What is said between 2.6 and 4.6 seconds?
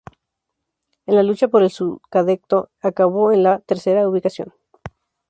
acabó en la tercera ubicación.